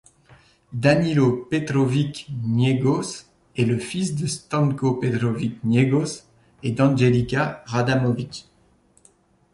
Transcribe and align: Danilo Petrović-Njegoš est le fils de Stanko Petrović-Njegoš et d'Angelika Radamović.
Danilo 0.73 1.45
Petrović-Njegoš 1.51 3.27
est 3.55 3.65
le 3.67 3.77
fils 3.77 4.15
de 4.15 4.25
Stanko 4.25 4.95
Petrović-Njegoš 4.95 6.23
et 6.63 6.71
d'Angelika 6.71 7.61
Radamović. 7.67 8.47